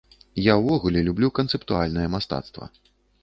[0.43, 2.71] Я ўвогуле люблю канцэптуальнае мастацтва.